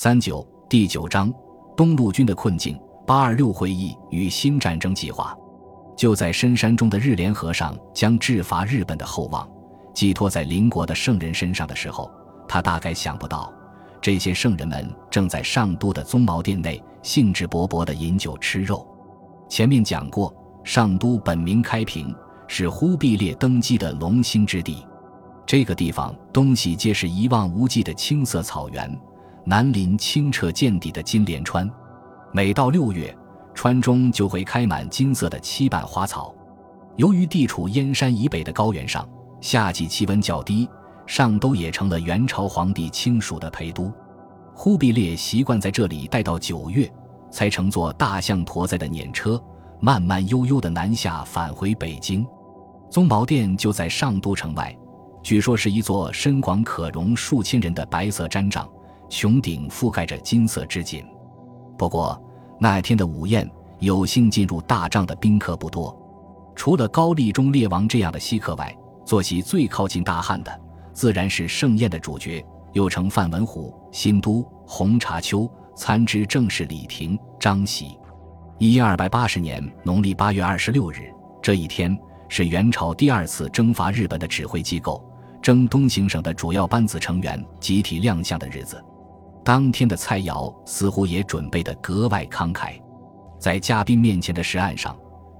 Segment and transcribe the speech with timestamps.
[0.00, 1.28] 三九第九章
[1.76, 2.80] 东路军的困境。
[3.04, 5.36] 八二六会议与新战争计划。
[5.96, 9.44] 就在深山中的日莲和尚将制伐日本的厚望
[9.92, 12.08] 寄托在邻国的圣人身上的时候，
[12.46, 13.52] 他大概想不到，
[14.00, 18.86] 这些圣人们正在上都的宗毛殿内兴致勃勃地饮酒吃肉。
[19.48, 22.14] 前面讲过，上都本名开平，
[22.46, 24.86] 是忽必烈登基的龙兴之地。
[25.44, 28.96] 这个地方东西皆是一望无际的青色草原，
[29.48, 31.66] 南临清澈见底的金莲川。
[32.34, 33.16] 每到六月，
[33.54, 36.34] 川中就会开满金色的七瓣花草。
[36.96, 39.08] 由于地处燕山以北的高原上，
[39.40, 40.68] 夏季气温较低，
[41.06, 43.90] 上都也成了元朝皇帝亲属的陪都。
[44.52, 46.86] 忽必烈习惯在这里待到九月，
[47.30, 49.42] 才乘坐大象驮载的辇车，
[49.80, 52.26] 慢慢悠悠地南下返回北京。
[52.90, 54.76] 宗宝殿就在上都城外。
[55.22, 58.68] 据说是一座深广可容数千人的白色毡帐，
[59.08, 61.04] 穹顶覆盖着金色织锦。
[61.76, 62.20] 不过
[62.60, 65.96] 那天的午宴，有幸进入大帐的宾客不多，
[66.54, 70.60] 除了高丽中烈王这样的稀客外，坐席最靠近大汉的，
[70.92, 77.98] 自然是盛宴的主角，又称范文虎、新都、洪茶丘、参知政事李廷、张喜。
[78.58, 81.98] 一二百八十年农历八月二十六日这一天。
[82.30, 85.02] 是元朝第二次征伐日本的指挥机构，
[85.40, 88.84] 征东行省的主要班子成员集体亮相的日子。
[89.48, 92.78] 当天的菜肴似乎也准备得格外慷慨，
[93.40, 94.94] 在嘉宾面前的石案上，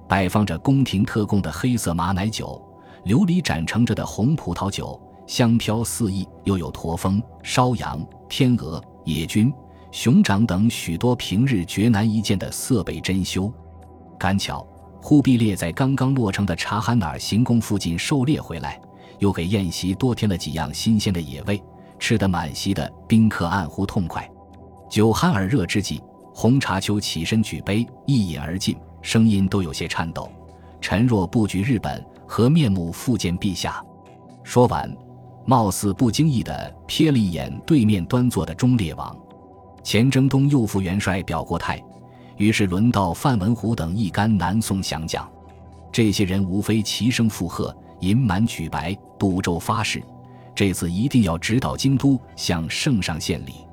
[0.08, 2.58] 摆放着宫廷特供的黑色马奶酒、
[3.04, 9.52] 琉璃盏盛着的红葡萄酒，香飘四溢；又有驼峰、烧羊、天鹅、野菌、
[9.90, 13.52] 熊掌等许多平日绝难一见的色贝珍馐。
[14.18, 14.66] 赶巧。
[15.02, 18.80] 忽必烈在刚刚落成的察罕尔行宫附近狩猎回来，
[19.18, 21.62] 又给宴席多添了几样新鲜的野味，
[21.98, 24.28] 吃得满席的宾客暗呼痛快。
[24.88, 26.00] 酒酣耳热之际，
[26.34, 30.30] 红茶丘起身举杯一饮而尽，声音都有些颤抖。
[30.80, 33.84] 臣若不举日本，何面目复见陛下？
[34.42, 34.90] 说完，
[35.44, 39.16] 貌似不经意地瞥了一眼对面端坐的忠烈王。
[39.82, 41.82] 钱征东右副元帅表过态。
[42.36, 45.28] 于是轮到范文虎等一干南宋降将，
[45.90, 50.00] 这些人无非齐声附和，隐瞒举白，赌咒发誓，
[50.58, 53.64] 这次一定要直捣京都，向圣上献礼。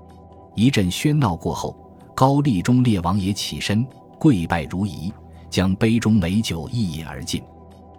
[0.54, 1.76] 一阵喧闹过后，
[2.16, 3.84] 高丽中烈王也起身
[4.20, 5.12] 跪拜如仪，
[5.50, 7.42] 将杯中美酒一饮而尽。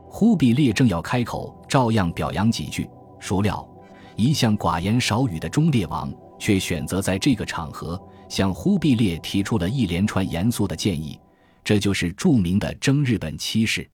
[0.08, 2.88] 忽必烈正要开口，照样表扬几句，
[3.18, 3.68] 孰料
[4.14, 8.00] 一向寡言少语的忠烈王却选择在这个场合。
[8.28, 11.18] 向忽必烈提出了一连串严肃的建议，
[11.64, 13.90] 这就是著名的征日本七事。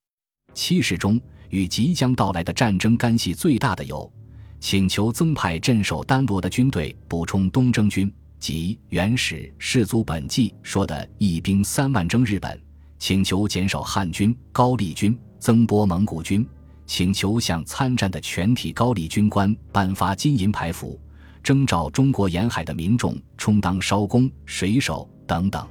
[0.52, 4.12] 七事中与即将到来的战争干系最大的有：
[4.62, 12.56] 请求增派镇守丹罗的军队，补充东征军，即原始士族本纪说的一兵三万征日本；
[12.96, 16.44] 请求减少汉军、高丽军，增拨蒙古军；
[16.86, 20.98] 请求向参战的全体高丽军官颁发金银牌符。
[21.42, 25.66] 征召中国沿海的民众充当艄公、水手等等。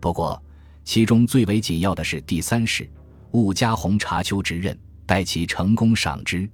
[0.00, 0.40] 不过，
[0.84, 2.86] 其中最为紧要的是第三事，
[3.30, 6.46] 务加洪茶丘职任，待其成功赏之，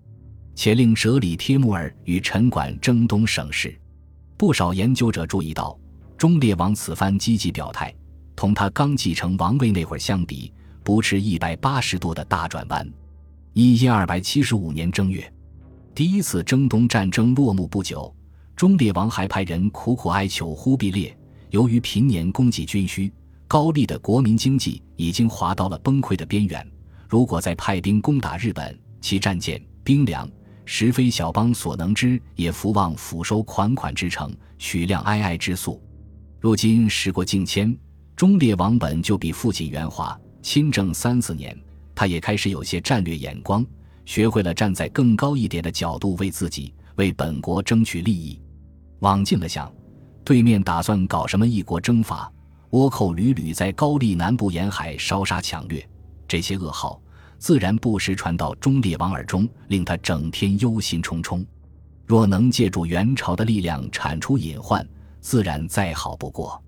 [0.55, 3.77] 且令舍里帖木儿与陈管征东省事。
[4.37, 5.79] 不少研究者注意到，
[6.17, 7.95] 忠烈王此番积极表态，
[8.37, 12.89] 同他刚继承王位那会儿相比，不是一百八十度的大转弯。
[13.53, 15.33] 一一二百七十五年正月，
[15.95, 18.13] 第一次征东战争落幕不久。
[18.57, 21.17] 忠烈王还派人苦苦哀求忽必烈，
[21.51, 23.13] 由于平年供给均需，
[23.49, 26.65] 高丽的国民经济已经滑到了崩溃的边缘。
[27.09, 30.29] 如果再派兵攻打日本，其战舰、兵粮
[30.65, 35.83] 实非小邦所能知，也福望抚收款款之诚，取谅哀哀之诉。
[36.41, 37.77] 如今时过境迁，
[38.17, 41.59] 忠烈王本就比父亲圆滑，亲政三四年，
[41.95, 43.65] 他也开始有些战略眼光，
[44.05, 48.41] 学会了站在更高一点的角度为自己、为本国争取利益。
[49.01, 49.73] 往近了想，
[50.25, 52.31] 对面打算搞什么一国征伐，
[52.71, 55.87] 倭寇屡屡在高丽南部沿海烧杀抢掠，
[56.27, 57.01] 这些噩耗
[57.39, 61.45] 自然不时传到忠烈王耳中，令他整天忧心忡忡。
[62.07, 64.87] 若能借助元朝的力量铲除隐患，
[65.21, 66.63] 自然再好不过。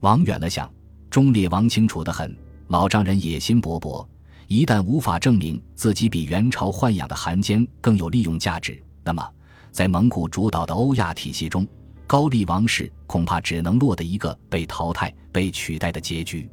[0.00, 0.72] 往远了想，
[1.08, 2.36] 忠烈王清楚得很，
[2.68, 4.06] 老丈人野心勃勃，
[4.48, 9.24] 一旦无法证明自己比元朝豢养的汉奸更有利用价值，那么。
[9.70, 11.66] 在蒙古主导的欧亚体系中，
[12.06, 16.46] 高丽王室恐怕只能落得一个被淘汰、被取代的结局。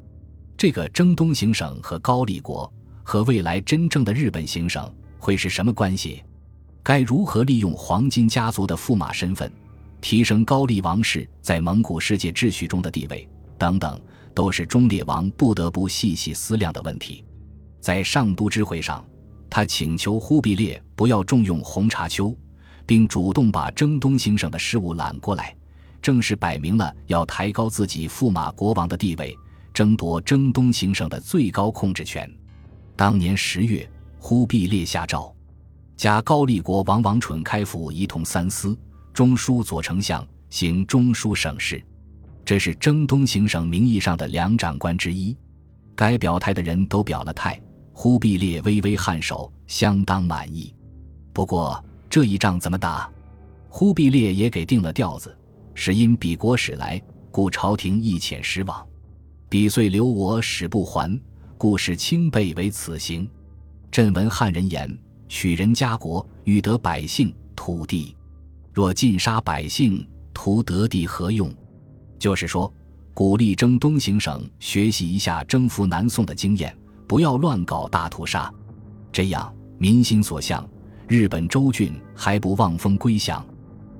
[0.56, 2.72] 这个征东行省和高丽国
[3.10, 6.24] 和未来真正的日本行省会是什么关系？
[6.84, 9.52] 该如何利用黄金家族的驸马身份，
[10.00, 13.28] 提升高丽王室在蒙古世界秩序中的地位
[13.58, 14.00] 等等，
[14.36, 17.26] 都是忠烈王不得不细细思量的问题。
[17.82, 19.04] 在上都之会上，
[19.50, 22.32] 他请求忽必烈不要重用红茶丘，
[22.86, 25.56] 并主动把征东行省的事务揽过来，
[26.00, 29.36] 正是摆明了要抬高自己驸马国王的地位，
[29.74, 32.32] 争夺征东行省的最高控制权。
[33.00, 35.34] 当年十月，忽必烈下诏，
[35.96, 38.78] 加高丽国王王蠢开府仪同三司、
[39.13, 41.81] 中书左丞相，行中书省事。
[42.44, 45.34] 这是征东行省名义上的两长官之一。
[45.96, 47.57] 该表态的人都表了态，
[47.94, 50.75] 忽必烈微微颔首，相当满意。
[51.31, 53.10] 不过这一仗怎么打？
[53.69, 55.34] 忽必烈也给定了调子，
[55.74, 58.86] 是因彼国使来，故朝廷一遣使往。
[59.48, 61.18] 彼遂留我使不还。
[61.60, 63.30] 故使清辈为此行。
[63.92, 64.98] 朕闻汉人言：
[65.28, 68.16] 取人家国，欲得百姓土地；
[68.74, 71.54] 若尽杀百姓，图得地何用？
[72.18, 72.74] 就是说，
[73.14, 76.74] 鼓励征东行省学习一下征服南宋的经验，
[77.06, 78.50] 不要乱搞大屠杀。
[79.12, 80.66] 这样民心所向，
[81.10, 83.46] 日本州郡还不望风归降。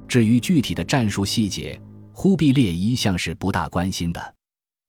[0.08, 1.78] 至于具体的战术细节，
[2.14, 4.36] 忽必烈一向是不大关心的。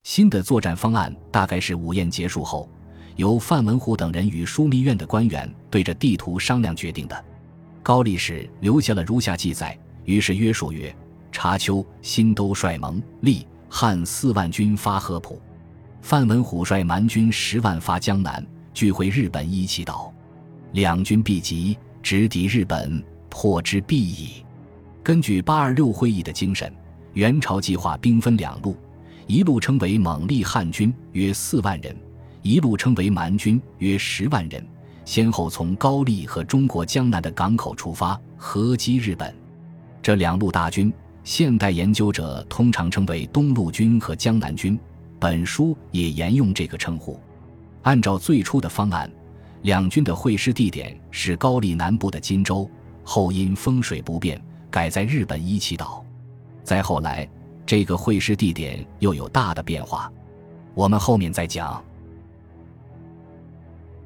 [0.03, 2.69] 新的作战方案大概是午宴结束后，
[3.17, 7.25] 由范文虎等人与枢密院的官员对着地图商量决定的。
[7.83, 10.95] 高力士留下了如下记载：于是约束曰：
[11.31, 15.41] 查丘、新都率蒙、利、汉四万军发合浦，
[16.03, 18.45] 范文虎率蛮军十万发江南，
[18.75, 20.13] 聚会日本一气岛，
[20.73, 24.45] 两军必集，直抵日本，破之必矣。
[25.03, 26.75] 根据八二六会议的精神，
[27.13, 28.77] 元朝计划兵分两路。
[29.31, 31.97] 一路称为蒙利汉军约四万人，
[32.43, 34.67] 一路称为蛮军约十万人，
[35.05, 39.33] 先后从高丽和中国江南的港口出发，合击日本。
[40.03, 40.93] 这两路大军，
[41.23, 44.77] 现代研究者通常称为东路军和江南军，
[45.21, 47.17] 本书也沿用这个称呼。
[47.83, 49.09] 按照最初的方案，
[49.63, 52.69] 两军的会师地点是高丽南部的金州，
[53.05, 54.43] 后因风水不便，
[54.73, 56.05] 改在日本伊气岛。
[56.65, 57.31] 再后来。
[57.71, 60.13] 这个会师地点又有大的变化，
[60.75, 61.81] 我们后面再讲。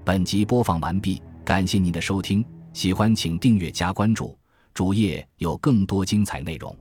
[0.05, 2.45] 本集播放完毕，感谢您的收听，
[2.75, 4.37] 喜欢请订阅加关注，
[4.75, 6.77] 主页有更多精彩内容。